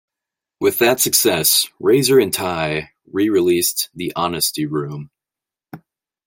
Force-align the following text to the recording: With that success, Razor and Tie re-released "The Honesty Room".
With 0.59 0.79
that 0.79 0.99
success, 0.99 1.67
Razor 1.79 2.17
and 2.17 2.33
Tie 2.33 2.89
re-released 3.11 3.89
"The 3.93 4.11
Honesty 4.15 4.65
Room". 4.65 5.11